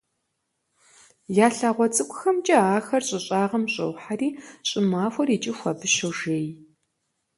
Я 1.45 1.47
лъагъуэ 1.57 1.87
цӏыкӏухэмкӏэ 1.93 2.57
ахэр 2.75 3.03
щӏы 3.07 3.19
щӏагъым 3.25 3.63
щӏохьэри, 3.73 4.29
щӏымахуэр 4.67 5.29
икӏыху 5.35 5.67
абы 5.71 5.87
щожей. 5.95 6.47